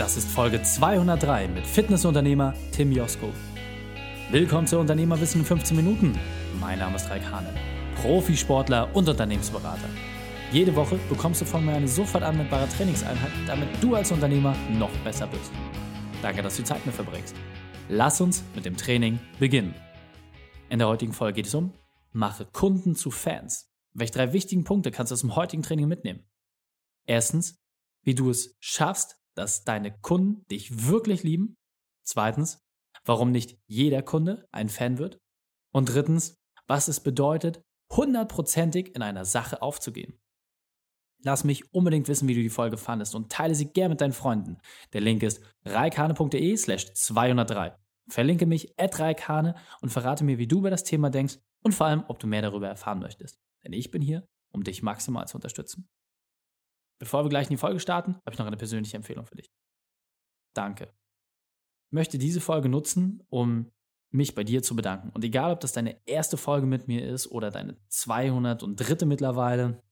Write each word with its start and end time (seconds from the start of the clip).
Das 0.00 0.16
ist 0.16 0.30
Folge 0.30 0.62
203 0.62 1.48
mit 1.48 1.66
Fitnessunternehmer 1.66 2.54
Tim 2.72 2.90
Josko. 2.90 3.34
Willkommen 4.30 4.66
zu 4.66 4.78
Unternehmerwissen 4.78 5.42
in 5.42 5.46
15 5.46 5.76
Minuten. 5.76 6.18
Mein 6.58 6.78
Name 6.78 6.96
ist 6.96 7.10
Raik 7.10 7.30
Hane, 7.30 7.52
Profisportler 7.96 8.88
und 8.96 9.10
Unternehmensberater. 9.10 9.90
Jede 10.52 10.74
Woche 10.74 10.98
bekommst 11.10 11.42
du 11.42 11.44
von 11.44 11.66
mir 11.66 11.74
eine 11.74 11.86
sofort 11.86 12.24
anwendbare 12.24 12.66
Trainingseinheit, 12.70 13.30
damit 13.46 13.68
du 13.82 13.94
als 13.94 14.10
Unternehmer 14.10 14.56
noch 14.70 14.88
besser 15.04 15.26
bist. 15.26 15.52
Danke, 16.22 16.40
dass 16.40 16.56
du 16.56 16.64
Zeit 16.64 16.86
mit 16.86 16.94
verbringst. 16.94 17.36
Lass 17.90 18.22
uns 18.22 18.42
mit 18.54 18.64
dem 18.64 18.78
Training 18.78 19.18
beginnen. 19.38 19.74
In 20.70 20.78
der 20.78 20.88
heutigen 20.88 21.12
Folge 21.12 21.34
geht 21.34 21.46
es 21.46 21.54
um 21.54 21.74
Mache 22.12 22.46
Kunden 22.46 22.94
zu 22.94 23.10
Fans. 23.10 23.70
Welche 23.92 24.14
drei 24.14 24.32
wichtigen 24.32 24.64
Punkte 24.64 24.92
kannst 24.92 25.10
du 25.10 25.14
aus 25.14 25.20
dem 25.20 25.36
heutigen 25.36 25.62
Training 25.62 25.88
mitnehmen? 25.88 26.24
Erstens, 27.04 27.60
wie 28.02 28.14
du 28.14 28.30
es 28.30 28.56
schaffst, 28.60 29.19
dass 29.34 29.64
deine 29.64 29.96
Kunden 30.00 30.44
dich 30.50 30.88
wirklich 30.88 31.22
lieben. 31.22 31.56
Zweitens, 32.02 32.58
warum 33.04 33.30
nicht 33.30 33.58
jeder 33.66 34.02
Kunde 34.02 34.46
ein 34.52 34.68
Fan 34.68 34.98
wird. 34.98 35.18
Und 35.72 35.86
drittens, 35.86 36.36
was 36.66 36.88
es 36.88 37.00
bedeutet, 37.00 37.62
hundertprozentig 37.92 38.94
in 38.94 39.02
einer 39.02 39.24
Sache 39.24 39.62
aufzugehen. 39.62 40.18
Lass 41.22 41.44
mich 41.44 41.74
unbedingt 41.74 42.08
wissen, 42.08 42.28
wie 42.28 42.34
du 42.34 42.42
die 42.42 42.48
Folge 42.48 42.78
fandest 42.78 43.14
und 43.14 43.30
teile 43.30 43.54
sie 43.54 43.72
gern 43.72 43.90
mit 43.90 44.00
deinen 44.00 44.12
Freunden. 44.12 44.58
Der 44.92 45.02
Link 45.02 45.22
ist 45.22 45.42
reikane.de 45.64 46.56
slash 46.56 46.92
203. 46.94 47.76
Verlinke 48.08 48.46
mich 48.46 48.78
at 48.78 48.98
reikane 48.98 49.54
und 49.82 49.90
verrate 49.90 50.24
mir, 50.24 50.38
wie 50.38 50.48
du 50.48 50.58
über 50.58 50.70
das 50.70 50.84
Thema 50.84 51.10
denkst 51.10 51.38
und 51.62 51.74
vor 51.74 51.86
allem, 51.86 52.04
ob 52.08 52.18
du 52.18 52.26
mehr 52.26 52.42
darüber 52.42 52.68
erfahren 52.68 53.00
möchtest. 53.00 53.38
Denn 53.64 53.72
ich 53.72 53.90
bin 53.90 54.00
hier, 54.00 54.26
um 54.52 54.64
dich 54.64 54.82
maximal 54.82 55.28
zu 55.28 55.36
unterstützen. 55.36 55.88
Bevor 57.00 57.24
wir 57.24 57.30
gleich 57.30 57.46
in 57.46 57.54
die 57.54 57.56
Folge 57.56 57.80
starten, 57.80 58.16
habe 58.26 58.32
ich 58.32 58.38
noch 58.38 58.46
eine 58.46 58.58
persönliche 58.58 58.96
Empfehlung 58.96 59.24
für 59.24 59.34
dich. 59.34 59.50
Danke. 60.54 60.92
Ich 61.88 61.92
möchte 61.92 62.18
diese 62.18 62.40
Folge 62.40 62.68
nutzen, 62.68 63.22
um 63.30 63.72
mich 64.10 64.34
bei 64.34 64.44
dir 64.44 64.62
zu 64.62 64.76
bedanken. 64.76 65.10
Und 65.10 65.24
egal, 65.24 65.52
ob 65.52 65.60
das 65.60 65.72
deine 65.72 65.96
erste 66.06 66.36
Folge 66.36 66.66
mit 66.66 66.88
mir 66.88 67.08
ist 67.08 67.26
oder 67.28 67.50
deine 67.50 67.78
203. 67.88 69.06
mittlerweile, 69.06 69.82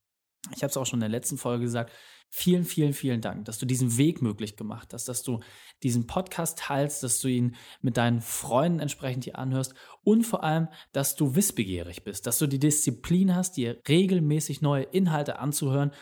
ich 0.55 0.63
habe 0.63 0.71
es 0.71 0.77
auch 0.77 0.85
schon 0.85 0.99
in 0.99 1.03
der 1.03 1.09
letzten 1.09 1.39
Folge 1.39 1.65
gesagt, 1.65 1.93
vielen, 2.29 2.65
vielen, 2.65 2.93
vielen 2.93 3.23
Dank, 3.23 3.47
dass 3.47 3.59
du 3.59 3.65
diesen 3.65 3.97
Weg 3.97 4.21
möglich 4.21 4.57
gemacht 4.57 4.93
hast, 4.93 5.09
dass 5.09 5.23
du 5.23 5.41
diesen 5.83 6.07
Podcast 6.07 6.59
teilst, 6.59 7.03
dass 7.03 7.21
du 7.21 7.29
ihn 7.29 7.57
mit 7.81 7.97
deinen 7.97 8.21
Freunden 8.21 8.81
entsprechend 8.81 9.25
hier 9.25 9.39
anhörst 9.39 9.75
und 10.03 10.25
vor 10.25 10.45
allem, 10.45 10.69
dass 10.93 11.17
du 11.17 11.37
wissbegierig 11.37 12.05
bist, 12.05 12.27
dass 12.27 12.39
du 12.39 12.47
die 12.47 12.59
Disziplin 12.59 13.35
hast, 13.35 13.57
dir 13.57 13.81
regelmäßig 13.89 14.61
neue 14.61 14.85
Inhalte 14.85 15.39
anzuhören 15.39 15.93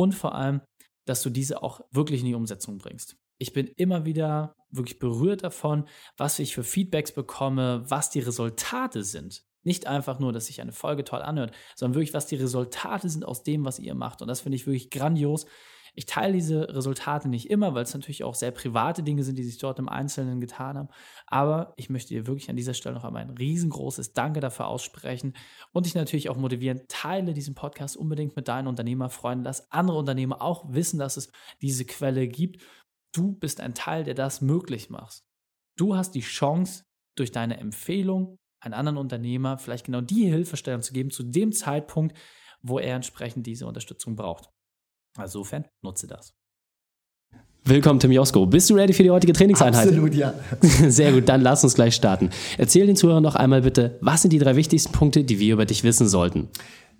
und 0.00 0.14
vor 0.14 0.34
allem, 0.34 0.62
dass 1.04 1.20
du 1.20 1.28
diese 1.28 1.62
auch 1.62 1.82
wirklich 1.90 2.20
in 2.20 2.26
die 2.26 2.34
Umsetzung 2.34 2.78
bringst. 2.78 3.16
Ich 3.36 3.52
bin 3.52 3.66
immer 3.66 4.06
wieder 4.06 4.54
wirklich 4.70 4.98
berührt 4.98 5.44
davon, 5.44 5.86
was 6.16 6.38
ich 6.38 6.54
für 6.54 6.64
Feedbacks 6.64 7.12
bekomme, 7.12 7.82
was 7.86 8.08
die 8.08 8.20
Resultate 8.20 9.04
sind. 9.04 9.44
Nicht 9.62 9.86
einfach 9.86 10.18
nur, 10.18 10.32
dass 10.32 10.46
sich 10.46 10.62
eine 10.62 10.72
Folge 10.72 11.04
toll 11.04 11.20
anhört, 11.20 11.54
sondern 11.76 11.96
wirklich, 11.96 12.14
was 12.14 12.26
die 12.26 12.36
Resultate 12.36 13.10
sind 13.10 13.26
aus 13.26 13.42
dem, 13.42 13.66
was 13.66 13.78
ihr 13.78 13.94
macht. 13.94 14.22
Und 14.22 14.28
das 14.28 14.40
finde 14.40 14.56
ich 14.56 14.66
wirklich 14.66 14.88
grandios. 14.88 15.44
Ich 15.94 16.06
teile 16.06 16.32
diese 16.32 16.68
Resultate 16.74 17.28
nicht 17.28 17.50
immer, 17.50 17.74
weil 17.74 17.82
es 17.82 17.94
natürlich 17.94 18.24
auch 18.24 18.34
sehr 18.34 18.50
private 18.50 19.02
Dinge 19.02 19.24
sind, 19.24 19.38
die 19.38 19.44
sich 19.44 19.58
dort 19.58 19.78
im 19.78 19.88
Einzelnen 19.88 20.40
getan 20.40 20.78
haben. 20.78 20.88
Aber 21.26 21.74
ich 21.76 21.90
möchte 21.90 22.14
dir 22.14 22.26
wirklich 22.26 22.50
an 22.50 22.56
dieser 22.56 22.74
Stelle 22.74 22.94
noch 22.94 23.04
einmal 23.04 23.22
ein 23.22 23.30
riesengroßes 23.30 24.12
Danke 24.12 24.40
dafür 24.40 24.66
aussprechen 24.66 25.34
und 25.72 25.86
dich 25.86 25.94
natürlich 25.94 26.28
auch 26.28 26.36
motivieren, 26.36 26.82
teile 26.88 27.34
diesen 27.34 27.54
Podcast 27.54 27.96
unbedingt 27.96 28.36
mit 28.36 28.48
deinen 28.48 28.68
Unternehmerfreunden. 28.68 29.44
Lass 29.44 29.70
andere 29.70 29.98
Unternehmer 29.98 30.42
auch 30.42 30.72
wissen, 30.72 30.98
dass 30.98 31.16
es 31.16 31.30
diese 31.60 31.84
Quelle 31.84 32.28
gibt. 32.28 32.62
Du 33.12 33.32
bist 33.32 33.60
ein 33.60 33.74
Teil, 33.74 34.04
der 34.04 34.14
das 34.14 34.40
möglich 34.40 34.90
macht. 34.90 35.22
Du 35.76 35.96
hast 35.96 36.14
die 36.14 36.20
Chance, 36.20 36.84
durch 37.16 37.32
deine 37.32 37.58
Empfehlung 37.58 38.38
einen 38.60 38.74
anderen 38.74 38.98
Unternehmer 38.98 39.58
vielleicht 39.58 39.86
genau 39.86 40.00
die 40.00 40.26
Hilfestellung 40.26 40.82
zu 40.82 40.92
geben 40.92 41.10
zu 41.10 41.22
dem 41.22 41.52
Zeitpunkt, 41.52 42.16
wo 42.62 42.78
er 42.78 42.96
entsprechend 42.96 43.46
diese 43.46 43.66
Unterstützung 43.66 44.16
braucht. 44.16 44.50
Also 45.16 45.40
insofern 45.40 45.64
nutze 45.82 46.06
das. 46.06 46.32
Willkommen, 47.64 48.00
Tim 48.00 48.10
Josko. 48.10 48.46
Bist 48.46 48.70
du 48.70 48.74
ready 48.74 48.92
für 48.92 49.02
die 49.02 49.10
heutige 49.10 49.32
Trainingseinheit? 49.32 49.88
Absolut, 49.88 50.14
ja. 50.14 50.32
Sehr 50.88 51.12
gut, 51.12 51.28
dann 51.28 51.42
lass 51.42 51.62
uns 51.62 51.74
gleich 51.74 51.94
starten. 51.94 52.30
Erzähl 52.56 52.86
den 52.86 52.96
Zuhörern 52.96 53.22
noch 53.22 53.34
einmal 53.34 53.62
bitte, 53.62 53.98
was 54.00 54.22
sind 54.22 54.32
die 54.32 54.38
drei 54.38 54.56
wichtigsten 54.56 54.92
Punkte, 54.92 55.24
die 55.24 55.38
wir 55.38 55.52
über 55.52 55.66
dich 55.66 55.84
wissen 55.84 56.08
sollten? 56.08 56.48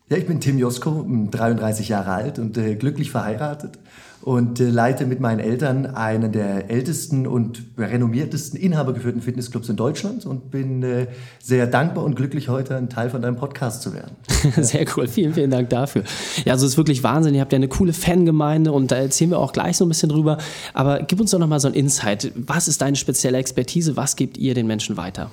Ja, 0.09 0.16
ich 0.16 0.26
bin 0.26 0.41
Tim 0.41 0.59
Josko, 0.59 1.06
33 1.31 1.88
Jahre 1.88 2.12
alt 2.12 2.38
und 2.38 2.59
äh, 2.59 2.75
glücklich 2.75 3.10
verheiratet 3.10 3.78
und 4.22 4.60
äh, 4.60 4.69
leite 4.69 5.06
mit 5.06 5.20
meinen 5.20 5.41
Eltern 5.41 5.86
einen 5.86 6.32
der 6.32 6.70
ältesten 6.70 7.26
und 7.26 7.62
renommiertesten 7.78 8.60
inhabergeführten 8.60 9.22
Fitnessclubs 9.22 9.69
in 9.69 9.76
Deutschland 9.76 10.26
und 10.26 10.50
bin 10.50 10.82
äh, 10.82 11.06
sehr 11.42 11.66
dankbar 11.66 12.04
und 12.04 12.16
glücklich, 12.16 12.48
heute 12.48 12.76
ein 12.76 12.91
Teil 12.91 13.08
von 13.08 13.22
deinem 13.22 13.36
Podcast 13.36 13.82
zu 13.82 13.94
werden. 13.94 14.16
sehr 14.62 14.84
cool, 14.97 15.08
vielen, 15.08 15.32
vielen 15.32 15.50
Dank 15.50 15.70
dafür. 15.70 16.04
Ja, 16.44 16.53
also 16.53 16.66
es 16.66 16.72
ist 16.72 16.78
wirklich 16.78 17.03
Wahnsinn. 17.03 17.34
Ihr 17.34 17.41
habt 17.41 17.53
ja 17.53 17.56
eine 17.56 17.69
coole 17.69 17.92
Fangemeinde 17.92 18.72
und 18.72 18.91
da 18.91 18.97
erzählen 18.97 19.31
wir 19.31 19.38
auch 19.38 19.53
gleich 19.53 19.76
so 19.76 19.86
ein 19.86 19.88
bisschen 19.88 20.10
drüber. 20.10 20.38
Aber 20.75 21.00
gib 21.02 21.20
uns 21.20 21.31
doch 21.31 21.38
nochmal 21.38 21.60
so 21.60 21.69
ein 21.69 21.75
Insight. 21.75 22.32
Was 22.34 22.69
ist 22.69 22.82
deine 22.82 22.97
spezielle 22.97 23.38
Expertise? 23.38 23.97
Was 23.97 24.16
gebt 24.16 24.37
ihr 24.37 24.54
den 24.54 24.66
Menschen 24.66 24.97
weiter? 24.97 25.31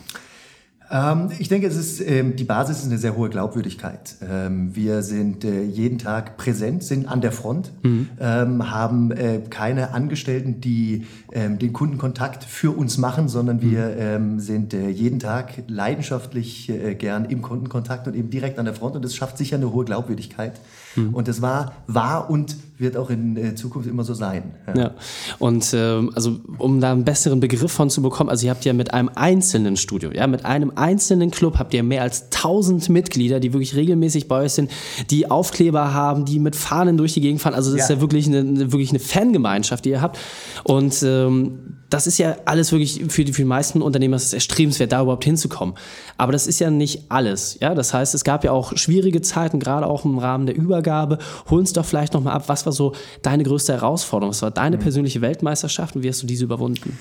Ähm, 0.90 1.30
ich 1.38 1.50
denke, 1.50 1.68
es 1.68 1.75
ist, 1.75 2.00
ähm, 2.02 2.36
die 2.36 2.44
Basis 2.44 2.80
ist 2.80 2.86
eine 2.86 2.98
sehr 2.98 3.16
hohe 3.16 3.30
Glaubwürdigkeit. 3.30 4.16
Ähm, 4.22 4.75
wir 4.75 5.03
sind 5.03 5.44
äh, 5.44 5.64
jeden 5.64 5.98
Tag 5.98 6.38
präsent, 6.38 6.84
sind 6.84 7.08
an 7.08 7.22
der 7.22 7.31
Front, 7.31 7.72
mhm. 7.84 8.09
haben 8.20 9.12
äh, 9.12 9.42
keine 9.50 9.94
Angestellten, 9.94 10.62
die 10.62 11.06
den 11.34 11.74
Kundenkontakt 11.74 12.44
für 12.44 12.72
uns 12.72 12.98
machen, 12.98 13.28
sondern 13.28 13.62
wir 13.62 14.20
mhm. 14.20 14.40
Sind 14.40 14.74
äh, 14.74 14.90
jeden 14.90 15.20
Tag 15.20 15.64
leidenschaftlich 15.68 16.72
gern 16.98 17.25
im 17.25 17.42
Kundenkontakt 17.42 18.08
und 18.08 18.16
eben 18.16 18.30
direkt 18.30 18.59
an 18.59 18.66
der 18.66 18.74
Front 18.74 18.96
und 18.96 19.06
das 19.06 19.16
schafft 19.16 19.38
sicher 19.38 19.58
eine 19.58 19.72
hohe 19.72 19.86
Glaubwürdigkeit. 19.86 20.59
Mhm. 20.97 21.13
Und 21.13 21.28
das 21.28 21.41
war, 21.41 21.74
war 21.88 22.30
und 22.30 22.56
wird 22.78 22.96
auch 22.96 23.09
in 23.09 23.38
äh, 23.38 23.56
Zukunft 23.56 23.90
immer 23.90 24.03
so 24.03 24.13
sein. 24.13 24.56
Ja, 24.68 24.78
ja. 24.78 24.91
und 25.40 25.74
ähm, 25.74 26.12
also 26.13 26.40
um 26.58 26.80
da 26.80 26.91
einen 26.91 27.06
besseren 27.06 27.40
Begriff 27.40 27.72
von 27.72 27.90
zu 27.90 28.02
bekommen, 28.02 28.30
also 28.30 28.46
ihr 28.46 28.52
habt 28.52 28.66
ja 28.66 28.74
mit 28.74 28.94
einem 28.94 29.09
einzelnen 29.16 29.78
Studio, 29.78 30.12
ja, 30.12 30.28
mit 30.28 30.46
einem 30.46 30.72
einzelnen 30.75 31.31
Club 31.31 31.57
habt 31.57 31.74
ihr 31.74 31.81
mehr 31.84 32.03
als 32.03 32.25
1000 32.25 32.90
Mitglieder, 32.90 33.40
die 33.40 33.53
wirklich 33.53 33.75
regelmäßig 33.75 34.28
bei 34.28 34.44
euch 34.44 34.53
sind, 34.53 34.69
die 35.09 35.30
Aufkleber 35.30 35.94
haben, 35.94 36.25
die 36.25 36.40
mit 36.40 36.56
Fahnen 36.56 36.97
durch 36.97 37.13
die 37.13 37.22
Gegend 37.22 37.41
fahren. 37.41 37.56
Also 37.56 37.72
das 37.72 37.80
ja. 37.80 37.84
ist 37.86 37.90
ja 37.90 38.02
wirklich 38.02 38.28
eine, 38.28 38.72
wirklich 38.72 38.90
eine 38.90 39.00
Fangemeinschaft, 39.00 39.86
die 39.86 39.90
ihr 39.90 40.02
habt. 40.02 40.19
Und 40.63 41.02
ähm, 41.03 41.77
das 41.90 42.08
ist 42.08 42.18
ja 42.18 42.36
alles 42.46 42.72
wirklich 42.72 43.02
für 43.09 43.24
die, 43.24 43.34
für 43.34 43.42
die 43.42 43.48
meisten 43.48 43.81
Unternehmer 43.81 44.18
ist 44.18 44.34
erstrebenswert, 44.34 44.92
da 44.92 45.02
überhaupt 45.02 45.24
hinzukommen. 45.24 45.75
Aber 46.18 46.31
das 46.31 46.48
ist 46.48 46.59
ja 46.59 46.70
nicht 46.70 47.03
alles. 47.09 47.58
Ja, 47.62 47.75
das 47.75 47.94
heißt, 47.94 48.14
es 48.14 48.24
gab 48.24 48.44
ja 48.44 48.52
auch 48.52 48.75
schwierige 48.75 49.22
Zeiten, 49.22 49.59
gerade 49.59 49.88
auch 49.88 50.03
im 50.03 50.18
Rahmen 50.18 50.46
der 50.46 50.56
Übergabe. 50.56 51.18
Hol 51.50 51.59
uns 51.59 51.74
doch 51.74 51.86
vielleicht 51.86 52.14
nochmal 52.14 52.34
ab, 52.34 52.44
was 52.48 52.66
war 52.66 52.74
so 52.74 52.94
deine 53.22 53.44
größte 53.44 53.74
Herausforderung? 53.74 54.31
Was 54.31 54.42
war 54.42 54.52
deine 54.52 54.78
mhm. 54.78 54.81
persönliche 54.81 55.22
Weltmeisterschaft 55.22 55.96
und 55.96 56.03
wie 56.03 56.09
hast 56.09 56.22
du 56.22 56.28
diese 56.28 56.44
überwunden? 56.44 56.98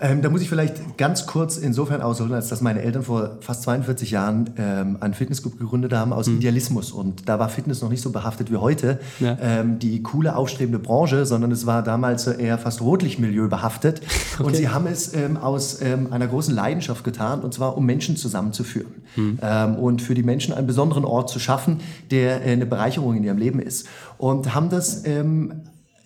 Ähm, 0.00 0.22
da 0.22 0.28
muss 0.28 0.42
ich 0.42 0.48
vielleicht 0.48 0.98
ganz 0.98 1.26
kurz 1.26 1.56
insofern 1.56 2.02
ausholen, 2.02 2.32
als 2.32 2.48
dass 2.48 2.60
meine 2.60 2.82
Eltern 2.82 3.04
vor 3.04 3.38
fast 3.40 3.62
42 3.62 4.10
Jahren 4.10 4.50
ähm, 4.58 4.96
einen 4.98 5.14
Fitnessclub 5.14 5.56
gegründet 5.56 5.92
haben 5.92 6.12
aus 6.12 6.26
mhm. 6.26 6.38
Idealismus. 6.38 6.90
Und 6.90 7.28
da 7.28 7.38
war 7.38 7.48
Fitness 7.48 7.80
noch 7.80 7.90
nicht 7.90 8.02
so 8.02 8.10
behaftet 8.10 8.50
wie 8.50 8.56
heute, 8.56 8.98
ja. 9.20 9.38
ähm, 9.40 9.78
die 9.78 10.02
coole, 10.02 10.34
aufstrebende 10.34 10.80
Branche, 10.80 11.26
sondern 11.26 11.52
es 11.52 11.64
war 11.64 11.84
damals 11.84 12.26
eher 12.26 12.58
fast 12.58 12.80
Rotlichtmilieu 12.80 13.48
behaftet. 13.48 14.02
Okay. 14.34 14.42
Und 14.42 14.56
sie 14.56 14.68
haben 14.68 14.86
es 14.88 15.14
ähm, 15.14 15.36
aus 15.36 15.80
ähm, 15.80 16.12
einer 16.12 16.26
großen 16.26 16.52
Leidenschaft 16.52 17.04
getan, 17.04 17.42
und 17.42 17.54
zwar 17.54 17.76
um 17.76 17.86
Menschen 17.86 18.16
zusammenzuführen. 18.16 18.92
Mhm. 19.14 19.38
Ähm, 19.40 19.76
und 19.76 20.02
für 20.02 20.14
die 20.14 20.24
Menschen 20.24 20.52
einen 20.52 20.66
besonderen 20.66 21.04
Ort 21.04 21.30
zu 21.30 21.38
schaffen, 21.38 21.78
der 22.10 22.44
äh, 22.44 22.50
eine 22.50 22.66
Bereicherung 22.66 23.16
in 23.16 23.22
ihrem 23.22 23.38
Leben 23.38 23.60
ist. 23.60 23.86
Und 24.18 24.52
haben 24.52 24.70
das 24.70 25.04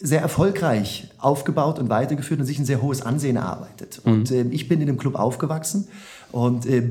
sehr 0.01 0.21
erfolgreich 0.21 1.09
aufgebaut 1.19 1.79
und 1.79 1.89
weitergeführt 1.89 2.41
und 2.41 2.47
sich 2.47 2.59
ein 2.59 2.65
sehr 2.65 2.83
hohes 2.83 3.03
Ansehen 3.03 3.37
erarbeitet. 3.37 4.01
Mhm. 4.05 4.13
Und 4.13 4.31
äh, 4.31 4.43
ich 4.51 4.69
bin 4.69 4.81
in 4.81 4.87
dem 4.87 4.99
Club 4.99 5.17
aufgewachsen 5.17 5.89
und 6.31 6.67
äh, 6.67 6.83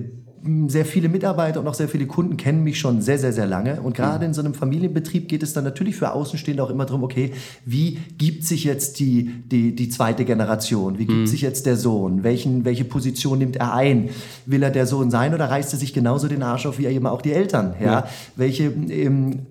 sehr 0.68 0.86
viele 0.86 1.10
Mitarbeiter 1.10 1.60
und 1.60 1.68
auch 1.68 1.74
sehr 1.74 1.90
viele 1.90 2.06
Kunden 2.06 2.38
kennen 2.38 2.64
mich 2.64 2.80
schon 2.80 3.02
sehr, 3.02 3.18
sehr, 3.18 3.34
sehr 3.34 3.48
lange. 3.48 3.82
Und 3.82 3.96
gerade 3.96 4.20
mhm. 4.20 4.30
in 4.30 4.34
so 4.34 4.42
einem 4.42 4.54
Familienbetrieb 4.54 5.28
geht 5.28 5.44
es 5.44 5.54
dann 5.54 5.64
natürlich 5.64 5.96
für 5.96 6.12
Außenstehende 6.12 6.64
auch 6.64 6.70
immer 6.70 6.86
darum, 6.86 7.04
okay, 7.04 7.34
wie 7.66 8.00
gibt 8.18 8.44
sich 8.44 8.64
jetzt 8.64 9.00
die, 9.00 9.32
die, 9.46 9.76
die 9.76 9.90
zweite 9.90 10.26
Generation? 10.26 11.00
Wie 11.00 11.06
gibt 11.06 11.20
mhm. 11.20 11.28
sich 11.28 11.42
jetzt 11.42 11.66
der 11.66 11.76
Sohn? 11.76 12.24
Welchen, 12.24 12.66
welche 12.66 12.84
Position 12.84 13.40
nimmt 13.40 13.56
er 13.56 13.74
ein? 13.74 14.10
Will 14.46 14.64
er 14.64 14.72
der 14.72 14.86
Sohn 14.86 15.12
sein 15.12 15.34
oder 15.34 15.50
reißt 15.50 15.74
er 15.74 15.80
sich 15.80 15.94
genauso 15.94 16.28
den 16.28 16.44
Arsch 16.44 16.66
auf 16.66 16.78
wie 16.78 16.86
er 16.86 16.92
eben 16.92 17.08
auch 17.08 17.22
die 17.22 17.34
Eltern? 17.34 17.74
Ja? 17.80 17.86
ja. 17.86 18.08
Welche 18.36 18.66
ähm, 18.66 19.48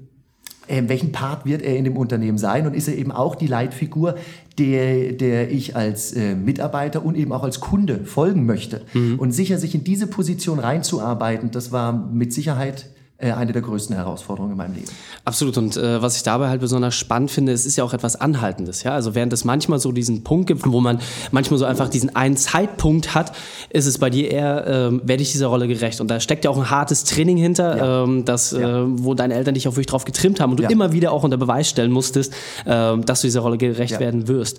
äh, 0.69 0.83
welchen 0.87 1.13
Part 1.13 1.45
wird 1.45 1.63
er 1.63 1.77
in 1.77 1.85
dem 1.85 1.97
Unternehmen 1.97 2.39
sein 2.39 2.67
und 2.67 2.75
ist 2.75 2.89
er 2.89 2.97
eben 2.97 3.13
auch 3.13 3.35
die 3.35 3.47
Leitfigur, 3.47 4.17
der, 4.59 5.13
der 5.13 5.51
ich 5.51 5.77
als 5.77 6.13
äh, 6.13 6.35
Mitarbeiter 6.35 7.05
und 7.05 7.17
eben 7.17 7.33
auch 7.33 7.43
als 7.43 7.61
Kunde 7.61 8.05
folgen 8.05 8.47
möchte. 8.47 8.83
Mhm. 8.95 9.19
Und 9.19 9.33
sicher 9.33 9.59
sich 9.59 9.75
in 9.75 9.85
diese 9.85 10.07
Position 10.07 10.59
reinzuarbeiten, 10.59 11.51
das 11.51 11.73
war 11.73 11.93
mit 11.93 12.33
Sicherheit 12.33 12.87
eine 13.19 13.53
der 13.53 13.63
größten 13.63 13.97
Herausforderungen 13.97 14.53
in 14.53 14.59
meinem 14.59 14.75
Leben. 14.75 14.91
Absolut. 15.25 15.57
Und 15.57 15.77
äh, 15.77 16.03
was 16.03 16.17
ich 16.17 16.23
dabei 16.23 16.49
halt 16.51 16.61
besonders 16.61 16.95
spannend 16.95 17.31
finde, 17.31 17.53
es 17.53 17.65
ist 17.65 17.77
ja 17.77 17.85
auch 17.85 17.95
etwas 17.95 18.21
Anhaltendes. 18.21 18.83
Ja? 18.83 18.93
Also 18.93 19.15
während 19.15 19.33
es 19.33 19.45
manchmal 19.45 19.79
so 19.79 19.91
diesen 19.91 20.23
Punkt 20.23 20.49
gibt, 20.49 20.71
wo 20.71 20.81
man 20.81 20.99
manchmal 21.31 21.59
so 21.59 21.65
einfach 21.65 21.89
diesen 21.89 22.15
einen 22.15 22.37
Zeitpunkt 22.37 23.15
hat, 23.15 23.33
ist 23.71 23.87
es 23.87 23.99
bei 23.99 24.11
dir 24.11 24.31
eher, 24.31 24.67
äh, 24.67 25.09
werde 25.09 25.23
ich 25.23 25.33
dieser 25.33 25.47
Rolle 25.47 25.67
gerecht. 25.67 26.03
Und 26.03 26.11
da 26.11 26.21
steckt 26.21 26.45
ja 26.45 26.51
auch 26.51 26.59
ein 26.59 26.69
hartes 26.69 27.05
Training 27.05 27.39
hinter, 27.39 27.77
ja. 27.77 28.05
ähm, 28.05 28.27
das, 28.27 28.51
ja. 28.51 28.83
äh, 28.83 28.85
wo 28.87 29.15
deine 29.15 29.33
Eltern 29.33 29.55
dich 29.55 29.67
auch 29.67 29.73
wirklich 29.73 29.87
drauf 29.87 30.05
getrimmt 30.05 30.39
haben 30.39 30.51
und 30.51 30.59
du 30.59 30.65
ja. 30.65 30.69
immer 30.71 30.93
wieder 30.93 31.13
auch 31.13 31.25
unter 31.25 31.39
Beweis 31.39 31.71
stellen 31.71 31.93
musstest, 31.93 32.35
äh, 32.67 32.99
dass 32.99 33.23
du 33.23 33.29
dieser 33.29 33.41
Rolle 33.41 33.57
gerecht 33.57 33.99
werden 33.99 34.29
wirst. 34.29 34.59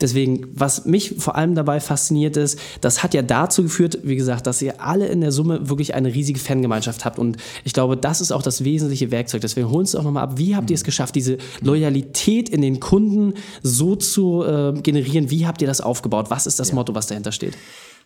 Deswegen, 0.00 0.46
was 0.54 0.84
mich 0.84 1.14
vor 1.18 1.36
allem 1.36 1.54
dabei 1.54 1.80
fasziniert 1.80 2.36
ist, 2.36 2.58
das 2.82 3.02
hat 3.02 3.14
ja 3.14 3.22
dazu 3.22 3.62
geführt, 3.62 3.98
wie 4.02 4.14
gesagt, 4.14 4.46
dass 4.46 4.60
ihr 4.60 4.80
alle 4.80 5.06
in 5.06 5.22
der 5.22 5.32
Summe 5.32 5.68
wirklich 5.70 5.94
eine 5.94 6.12
riesige 6.14 6.38
Fangemeinschaft 6.38 7.04
habt. 7.04 7.18
Und 7.18 7.38
ich 7.64 7.72
glaube, 7.72 7.95
das 7.96 8.20
ist 8.20 8.32
auch 8.32 8.42
das 8.42 8.64
wesentliche 8.64 9.10
Werkzeug. 9.10 9.40
Deswegen 9.40 9.70
holen 9.70 9.86
Sie 9.86 9.98
auch 9.98 10.04
nochmal 10.04 10.24
ab, 10.24 10.32
wie 10.36 10.54
habt 10.54 10.70
ihr 10.70 10.74
es 10.74 10.84
geschafft, 10.84 11.14
diese 11.14 11.38
Loyalität 11.60 12.48
in 12.48 12.62
den 12.62 12.80
Kunden 12.80 13.34
so 13.62 13.96
zu 13.96 14.44
äh, 14.44 14.72
generieren? 14.80 15.30
Wie 15.30 15.46
habt 15.46 15.60
ihr 15.62 15.68
das 15.68 15.80
aufgebaut? 15.80 16.26
Was 16.30 16.46
ist 16.46 16.58
das 16.58 16.68
ja. 16.68 16.74
Motto, 16.74 16.94
was 16.94 17.06
dahinter 17.06 17.32
steht? 17.32 17.56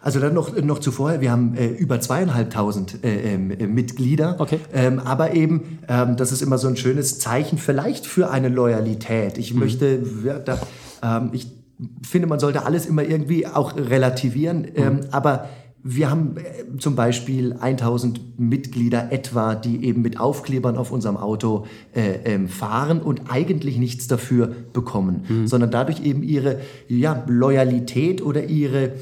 Also 0.02 0.18
dann 0.18 0.32
noch, 0.32 0.56
noch 0.62 0.78
zuvor, 0.78 1.20
wir 1.20 1.30
haben 1.30 1.54
äh, 1.54 1.68
über 1.68 2.00
zweieinhalbtausend 2.00 3.04
äh, 3.04 3.34
äh, 3.34 3.36
Mitglieder. 3.36 4.36
Okay. 4.38 4.58
Ähm, 4.72 4.98
aber 4.98 5.34
eben, 5.34 5.78
ähm, 5.88 6.16
das 6.16 6.32
ist 6.32 6.40
immer 6.40 6.56
so 6.56 6.68
ein 6.68 6.76
schönes 6.76 7.18
Zeichen 7.18 7.58
vielleicht 7.58 8.06
für 8.06 8.30
eine 8.30 8.48
Loyalität. 8.48 9.36
Ich 9.36 9.52
mhm. 9.52 9.60
möchte, 9.60 10.02
ja, 10.24 10.38
da, 10.38 10.58
ähm, 11.02 11.30
ich 11.32 11.48
finde, 12.02 12.28
man 12.28 12.40
sollte 12.40 12.64
alles 12.64 12.86
immer 12.86 13.02
irgendwie 13.02 13.46
auch 13.46 13.76
relativieren. 13.76 14.68
Ähm, 14.74 14.94
mhm. 14.94 15.00
aber 15.10 15.50
wir 15.82 16.10
haben 16.10 16.36
äh, 16.36 16.78
zum 16.78 16.94
Beispiel 16.94 17.54
1000 17.54 18.38
Mitglieder 18.38 19.12
etwa, 19.12 19.54
die 19.54 19.84
eben 19.84 20.02
mit 20.02 20.20
Aufklebern 20.20 20.76
auf 20.76 20.92
unserem 20.92 21.16
Auto 21.16 21.66
äh, 21.94 22.18
ähm, 22.24 22.48
fahren 22.48 23.00
und 23.00 23.30
eigentlich 23.30 23.78
nichts 23.78 24.06
dafür 24.06 24.52
bekommen, 24.72 25.24
mhm. 25.28 25.46
sondern 25.46 25.70
dadurch 25.70 26.04
eben 26.04 26.22
ihre 26.22 26.60
ja, 26.88 27.24
Loyalität 27.26 28.22
oder 28.22 28.44
ihre 28.44 28.92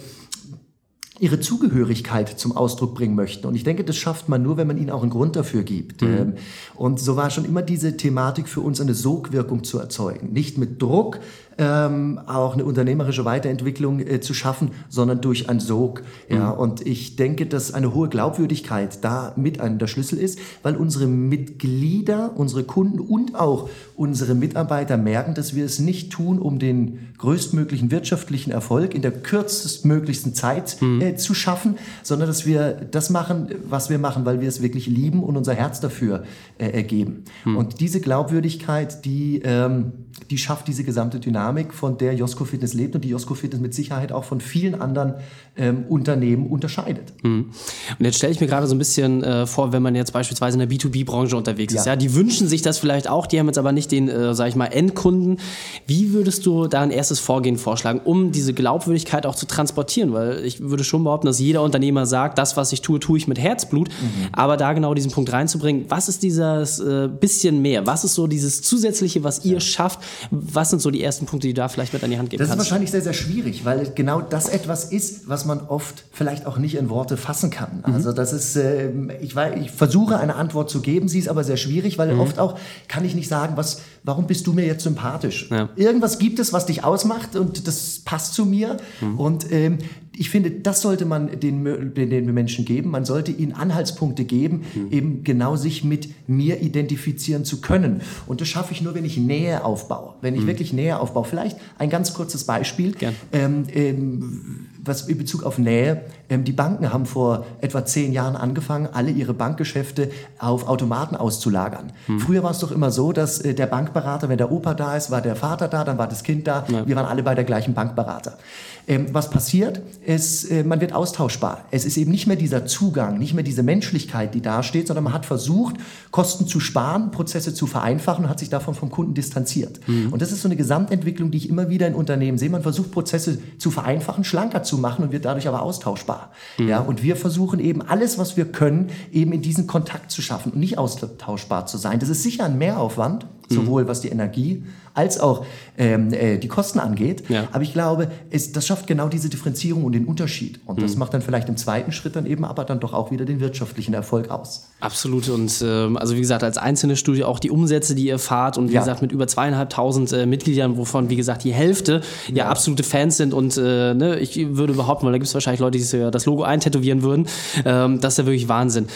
ihre 1.21 1.41
Zugehörigkeit 1.41 2.29
zum 2.29 2.57
Ausdruck 2.57 2.95
bringen 2.95 3.17
möchten. 3.17 3.47
Und 3.47 3.57
ich 3.57 3.65
denke, 3.65 3.83
das 3.83 3.97
schafft 3.97 4.29
man 4.29 4.43
nur, 4.43 4.57
wenn 4.57 4.69
man 4.69 4.79
ihnen 4.79 4.91
auch 4.91 5.03
einen 5.03 5.11
Grund 5.11 5.35
dafür 5.35 5.63
gibt. 5.65 6.03
Mhm. 6.03 6.09
Ähm, 6.09 6.33
und 6.77 7.01
so 7.01 7.17
war 7.17 7.31
schon 7.31 7.45
immer 7.45 7.63
diese 7.63 7.97
Thematik 7.97 8.49
für 8.49 8.61
uns, 8.61 8.81
eine 8.81 8.95
Sogwirkung 8.95 9.65
zu 9.65 9.79
erzeugen. 9.79 10.33
Nicht 10.33 10.59
mit 10.59 10.81
Druck, 10.81 11.19
ähm, 11.58 12.20
auch 12.26 12.55
eine 12.55 12.64
unternehmerische 12.64 13.25
Weiterentwicklung 13.25 14.00
äh, 14.00 14.20
zu 14.20 14.32
schaffen, 14.32 14.70
sondern 14.88 15.20
durch 15.20 15.49
ein 15.49 15.60
Sog. 15.60 16.02
Ja, 16.28 16.52
mhm. 16.52 16.58
und 16.58 16.87
ich 16.87 17.16
denke, 17.16 17.46
dass 17.46 17.75
eine 17.75 17.94
hohe 17.94 18.08
Glaubwürdigkeit 18.08 19.05
da 19.05 19.32
mit 19.37 19.60
einem 19.60 19.78
der 19.78 19.88
Schlüssel 19.88 20.19
ist, 20.19 20.38
weil 20.62 20.76
unsere 20.76 21.06
Mitglieder, 21.06 22.32
unsere 22.37 22.62
Kunden 22.62 23.00
und 23.00 23.34
auch 23.34 23.69
unsere 23.96 24.37
Mitarbeiter 24.37 24.96
merken, 24.96 25.34
dass 25.34 25.56
wir 25.56 25.64
es 25.64 25.81
nicht 25.81 26.12
tun, 26.12 26.38
um 26.38 26.60
den 26.60 27.08
größtmöglichen 27.19 27.90
wirtschaftlichen 27.90 28.52
Erfolg 28.52 28.94
in 28.94 29.02
der 29.02 29.10
kürzestmöglichsten 29.10 30.34
Zeit 30.34 30.81
mhm. 30.81 31.00
äh, 31.00 31.16
zu 31.16 31.34
schaffen, 31.34 31.76
sondern 32.05 32.28
dass 32.28 32.46
wir 32.46 32.72
das 32.72 33.10
machen, 33.10 33.49
was 33.69 33.90
wir 33.90 33.99
machen, 33.99 34.25
weil 34.25 34.40
wir 34.40 34.49
es 34.49 34.62
wirklich 34.62 34.87
lieben 34.87 35.25
und 35.25 35.37
unser 35.37 35.55
Herz 35.55 35.81
dafür 35.81 36.22
äh, 36.58 36.69
ergeben. 36.70 37.25
Mhm. 37.44 37.56
Und 37.56 37.81
diese 37.81 38.00
Glaubwürdigkeit, 38.00 39.05
die, 39.05 39.43
ähm, 39.44 39.93
die 40.31 40.38
schafft 40.38 40.69
diese 40.69 40.84
gesamte 40.84 41.19
Dynamik, 41.19 41.48
von 41.71 41.99
der 41.99 42.15
Josko 42.15 42.45
Fitness 42.45 42.75
lebt 42.75 42.95
und 42.95 43.05
die 43.05 43.09
Josko 43.09 43.35
Fitness 43.35 43.61
mit 43.61 43.75
Sicherheit 43.75 44.12
auch 44.12 44.25
von 44.25 44.41
vielen 44.41 44.81
anderen 44.81 45.15
ähm, 45.56 45.85
Unternehmen 45.89 46.47
unterscheidet. 46.47 47.12
Mhm. 47.23 47.50
Und 47.99 48.05
jetzt 48.05 48.17
stelle 48.19 48.33
ich 48.33 48.41
mir 48.41 48.47
gerade 48.47 48.67
so 48.67 48.75
ein 48.75 48.79
bisschen 48.79 49.23
äh, 49.23 49.47
vor, 49.47 49.73
wenn 49.73 49.83
man 49.83 49.95
jetzt 49.95 50.12
beispielsweise 50.12 50.61
in 50.61 50.69
der 50.69 50.77
B2B-Branche 50.77 51.37
unterwegs 51.37 51.75
ja. 51.75 51.81
ist, 51.81 51.87
ja, 51.87 51.97
die 51.97 52.15
wünschen 52.15 52.49
sich 52.49 52.62
das 52.62 52.79
vielleicht 52.79 53.09
auch, 53.09 53.27
die 53.27 53.39
haben 53.39 53.47
jetzt 53.47 53.59
aber 53.59 53.73
nicht 53.73 53.93
den, 53.93 54.09
äh, 54.09 54.35
sag 54.35 54.49
ich 54.49 54.56
mal, 54.56 54.67
Endkunden. 54.67 55.39
Wie 55.87 56.12
würdest 56.12 56.47
du 56.47 56.67
da 56.67 56.83
ein 56.83 56.91
erstes 56.91 57.21
Vorgehen 57.21 57.56
vorschlagen, 57.56 58.01
um 58.05 58.33
diese 58.33 58.53
Glaubwürdigkeit 58.53 59.27
auch 59.27 59.35
zu 59.35 59.47
transportieren? 59.47 60.12
Weil 60.12 60.44
ich 60.44 60.61
würde 60.61 60.85
schon 60.85 61.05
behaupten, 61.05 61.27
dass 61.27 61.39
jeder 61.39 61.62
Unternehmer 61.62 62.06
sagt, 62.06 62.39
das, 62.39 62.56
was 62.56 62.73
ich 62.73 62.83
tue, 62.83 63.01
tue 63.01 63.19
ich 63.19 63.29
mit 63.29 63.39
Herzblut. 63.39 63.89
Mhm. 63.89 64.29
Aber 64.33 64.56
da 64.56 64.73
genau 64.73 64.94
diesen 64.94 65.11
Punkt 65.11 65.33
reinzubringen, 65.33 65.87
was 65.89 66.09
ist 66.09 66.23
dieses 66.23 66.81
äh, 66.81 67.09
bisschen 67.09 67.62
mehr? 67.62 67.87
Was 67.87 68.05
ist 68.05 68.15
so 68.15 68.27
dieses 68.27 68.62
Zusätzliche, 68.62 69.25
was 69.25 69.44
ihr 69.44 69.55
ja. 69.55 69.61
schafft? 69.61 70.01
Was 70.31 70.71
sind 70.71 70.81
so 70.81 70.91
die 70.91 71.03
ersten 71.03 71.27
Punkte, 71.27 71.38
die 71.38 71.49
du 71.49 71.55
da 71.55 71.69
vielleicht 71.69 71.93
mit 71.93 72.02
an 72.05 72.11
die 72.11 72.19
Hand 72.19 72.31
geben 72.31 72.40
das 72.40 72.49
kannst? 72.49 72.61
Das 72.61 72.67
ist 72.67 72.70
wahrscheinlich 72.70 72.90
sehr, 72.90 73.02
sehr 73.02 73.12
schwierig, 73.12 73.64
weil 73.64 73.93
genau 73.94 74.20
das 74.20 74.49
etwas 74.49 74.85
ist, 74.85 75.29
was 75.29 75.44
man 75.44 75.61
oft 75.61 76.05
vielleicht 76.12 76.46
auch 76.46 76.58
nicht 76.58 76.76
in 76.76 76.90
Worte 76.90 77.17
fassen 77.17 77.50
kann. 77.50 77.82
Mhm. 77.87 77.94
Also 77.94 78.12
das 78.12 78.32
ist, 78.32 78.56
äh, 78.56 78.90
ich, 79.20 79.37
ich 79.37 79.70
versuche 79.70 80.19
eine 80.19 80.35
Antwort 80.35 80.70
zu 80.70 80.81
geben, 80.81 81.08
sie 81.08 81.19
ist 81.19 81.29
aber 81.29 81.44
sehr 81.44 81.56
schwierig, 81.56 81.99
weil 81.99 82.14
mhm. 82.14 82.20
oft 82.20 82.38
auch 82.38 82.58
kann 82.88 83.05
ich 83.05 83.14
nicht 83.14 83.29
sagen, 83.29 83.56
was, 83.56 83.81
warum 84.08 84.26
bist 84.26 84.46
du 84.46 84.55
mir 84.55 84.64
jetzt 84.64 84.84
sympathisch? 84.84 85.49
Ja. 85.50 85.69
Irgendwas 85.76 86.19
gibt 86.19 86.38
es, 86.38 86.55
was 86.55 86.64
dich 86.64 86.82
ausmacht 86.82 87.37
und 87.37 87.69
das 87.69 88.00
passt 88.06 88.32
zu 88.32 88.46
mir. 88.46 88.78
Mhm. 89.02 89.20
Und 89.20 89.52
ähm, 89.52 89.78
ich 90.16 90.31
finde, 90.31 90.50
das 90.50 90.81
sollte 90.81 91.05
man 91.05 91.38
den, 91.38 91.94
den, 91.94 92.10
den, 92.10 92.32
Menschen 92.32 92.64
geben. 92.64 92.90
Man 92.90 93.05
sollte 93.05 93.32
ihnen 93.32 93.52
Anhaltspunkte 93.52 94.25
geben, 94.25 94.62
mhm. 94.75 94.93
eben 94.93 95.25
genau 95.25 95.56
sich 95.56 95.84
mit 95.84 96.08
mir 96.26 96.62
identifizieren 96.62 97.44
zu 97.44 97.60
können. 97.60 98.00
Und 98.26 98.40
das 98.40 98.49
schaffe 98.49 98.72
ich 98.72 98.81
nur, 98.81 98.94
wenn 98.94 99.05
ich 99.05 99.19
Nähe 99.19 99.62
aufbaue. 99.62 100.14
Wenn 100.22 100.34
ich 100.34 100.40
mhm. 100.40 100.46
wirklich 100.46 100.72
Nähe 100.72 100.99
aufbaue. 100.99 101.25
Vielleicht 101.25 101.58
ein 101.76 101.90
ganz 101.90 102.14
kurzes 102.14 102.44
Beispiel. 102.44 102.94
Ähm, 103.32 103.64
ähm, 103.75 104.66
was 104.85 105.09
in 105.09 105.19
Bezug 105.19 105.43
auf 105.43 105.59
Nähe. 105.59 106.03
Ähm, 106.29 106.45
die 106.45 106.53
Banken 106.53 106.93
haben 106.93 107.07
vor 107.07 107.47
etwa 107.61 107.85
zehn 107.85 108.13
Jahren 108.13 108.37
angefangen, 108.37 108.89
alle 108.93 109.11
ihre 109.11 109.35
Bankgeschäfte 109.35 110.11
auf 110.39 110.69
Automaten 110.69 111.17
auszulagern. 111.17 111.93
Mhm. 112.07 112.21
Früher 112.21 112.43
war 112.43 112.51
es 112.51 112.59
doch 112.59 112.71
immer 112.71 112.91
so, 112.91 113.13
dass 113.13 113.41
äh, 113.41 113.55
der 113.55 113.67
Bankberater, 113.67 114.29
wenn 114.29 114.39
der 114.39 114.53
Opa 114.53 114.75
da 114.75 114.97
ist, 114.97 115.11
war 115.11 115.21
der 115.21 115.37
Vater 115.37 115.69
da, 115.69 115.85
dann 115.85 115.99
war 115.99 116.09
das 116.09 116.23
Kind 116.23 116.47
da. 116.47 116.65
Ja. 116.69 116.87
Wir 116.87 116.97
waren 116.97 117.07
alle 117.07 117.23
bei 117.23 117.35
der 117.35 117.45
gleichen 117.45 117.75
Bankberater. 117.75 118.39
Ähm, 118.87 119.09
was 119.13 119.29
passiert, 119.29 119.83
ist, 120.07 120.51
äh, 120.51 120.65
man 120.65 120.81
wird 120.81 120.95
austauschbar. 120.95 121.67
Es 121.71 121.85
ist 121.85 121.99
eben 121.99 122.11
nicht 122.11 122.27
mehr 122.27 122.37
dieser 122.37 122.65
Zugang, 122.65 123.19
nicht 123.19 123.35
mehr 123.35 123.45
diese 123.45 123.63
Menschlichkeit, 123.63 124.35
die 124.35 124.41
da 124.41 124.63
steht, 124.63 124.87
sondern 124.87 125.05
man 125.05 125.13
hat 125.13 125.27
versucht, 125.27 125.77
Kosten 126.11 126.47
zu 126.47 126.59
sparen, 126.59 127.11
Prozesse 127.11 127.53
zu 127.53 127.67
vereinfachen 127.67 128.25
und 128.25 128.31
hat 128.31 128.39
sich 128.39 128.49
davon 128.49 128.75
vom 128.75 128.91
Kunden 128.91 129.13
distanziert. 129.13 129.81
Mhm. 129.87 130.11
Und 130.11 130.23
das 130.23 130.33
ist 130.33 130.41
so 130.41 130.49
eine 130.49 130.57
Gesamtentwicklung, 130.57 131.31
die 131.31 131.37
ich 131.37 131.51
immer 131.51 131.69
wieder 131.69 131.87
in 131.87 131.95
Unternehmen 131.95 132.39
sehe. 132.39 132.49
Man 132.49 132.63
versucht, 132.63 132.91
Prozesse 132.91 133.39
zu 133.59 133.71
vereinfachen, 133.71 134.25
schlanker 134.25 134.63
zu 134.63 134.78
machen 134.79 135.05
und 135.05 135.13
wird 135.13 135.25
dadurch 135.25 135.49
aber 135.49 135.63
austauschbar. 135.63 136.31
Mhm. 136.59 136.69
Ja, 136.69 136.81
und 136.81 137.03
wir 137.03 137.17
versuchen 137.17 137.61
eben 137.61 137.83
alles, 137.83 138.19
was 138.19 138.37
wir 138.37 138.47
können, 138.47 138.91
eben 139.13 139.33
in 139.33 139.43
diesen 139.43 139.67
Kontakt 139.67 140.11
zu 140.11 140.23
schaffen 140.23 140.53
und 140.53 140.59
nicht 140.59 140.79
austauschbar 140.79 141.67
zu 141.67 141.79
sein. 141.79 141.99
Das 141.99 142.09
ist 142.09 142.23
sicher 142.23 142.45
ein 142.45 142.59
Mehraufwand, 142.59 143.27
sowohl 143.49 143.89
was 143.89 144.00
die 144.00 144.09
Energie 144.09 144.62
als 144.99 145.21
auch 145.21 145.45
ähm, 145.77 146.12
äh, 146.12 146.39
die 146.39 146.49
Kosten 146.49 146.81
angeht. 146.81 147.23
Ja. 147.29 147.47
Aber 147.53 147.62
ich 147.62 147.73
glaube, 147.73 148.09
es, 148.31 148.50
das 148.50 148.67
schafft 148.67 148.89
genau 148.89 149.09
diese 149.09 149.29
Differenzierung 149.29 149.84
und 149.84 149.93
den 149.93 150.06
Unterschied. 150.06 150.58
Und 150.67 150.82
das 150.82 150.94
mhm. 150.94 150.99
macht 150.99 151.15
dann 151.15 151.22
vielleicht 151.22 151.49
im 151.49 151.56
zweiten 151.56 151.93
Schritt 151.93 152.17
dann 152.17 152.27
eben 152.27 152.44
aber 152.44 152.65
dann 152.65 152.81
doch 152.81 152.93
auch 152.93 153.13
wieder 153.13 153.25
den 153.25 153.39
wirtschaftlichen 153.39 153.94
Erfolg 153.94 154.31
aus. 154.31 154.69
Absolut. 154.81 155.29
Und 155.29 155.63
ähm, 155.65 155.96
also 155.96 156.17
wie 156.17 156.20
gesagt, 156.20 156.43
als 156.43 156.58
einzelne 156.58 156.96
Studie 156.96 157.22
auch 157.22 157.39
die 157.39 157.51
Umsätze, 157.51 157.94
die 157.94 158.06
ihr 158.06 158.19
fahrt 158.19 158.58
und 158.58 158.70
wie 158.70 158.75
ja. 158.75 158.81
gesagt 158.81 159.01
mit 159.01 159.13
über 159.13 159.29
zweieinhalbtausend 159.29 160.13
äh, 160.13 160.27
Mitgliedern, 160.27 160.77
wovon 160.77 161.11
wie 161.11 161.17
gesagt 161.17 161.44
die 161.44 161.53
Hälfte 161.53 162.01
ja, 162.29 162.34
ja 162.34 162.49
absolute 162.49 162.82
Fans 162.82 163.17
sind 163.17 163.32
und 163.32 163.56
äh, 163.56 163.94
ne, 163.94 164.19
ich 164.19 164.37
würde 164.56 164.72
behaupten, 164.72 165.06
weil 165.06 165.13
da 165.13 165.19
gibt 165.19 165.29
es 165.29 165.34
wahrscheinlich 165.34 165.61
Leute, 165.61 165.79
die 165.79 166.11
das 166.11 166.27
Logo 166.27 166.43
eintätowieren 166.43 167.03
würden, 167.03 167.27
ähm, 167.65 168.01
das 168.01 168.15
ist 168.15 168.19
ja 168.19 168.27
wirklich 168.27 168.49
Wahnsinn. 168.49 168.89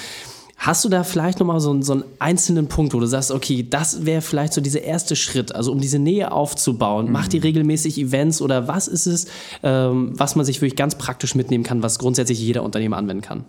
Hast 0.65 0.85
du 0.85 0.89
da 0.89 1.03
vielleicht 1.03 1.41
nochmal 1.41 1.59
so, 1.59 1.83
so 1.83 1.93
einen 1.93 2.05
einzelnen 2.21 2.69
Punkt, 2.69 2.95
wo 2.95 3.01
du 3.01 3.07
sagst, 3.07 3.33
okay, 3.33 3.67
das 3.69 4.07
wäre 4.07 4.23
vielleicht 4.23 4.53
so 4.53 4.61
dieser 4.61 4.83
erste 4.83 5.17
Schritt, 5.17 5.53
also 5.53 5.73
um 5.73 5.81
diese 5.81 5.99
Nähe 5.99 6.31
aufzubauen? 6.31 7.07
Mhm. 7.07 7.13
Macht 7.13 7.35
ihr 7.35 7.43
regelmäßig 7.43 7.99
Events 7.99 8.41
oder 8.41 8.69
was 8.69 8.87
ist 8.87 9.07
es, 9.07 9.27
ähm, 9.65 10.13
was 10.15 10.37
man 10.37 10.47
sich 10.47 10.59
wirklich 10.61 10.77
ganz 10.77 10.95
praktisch 10.95 11.35
mitnehmen 11.35 11.65
kann, 11.65 11.83
was 11.83 11.99
grundsätzlich 11.99 12.39
jeder 12.39 12.63
Unternehmer 12.63 12.97
anwenden 12.97 13.23
kann? 13.23 13.45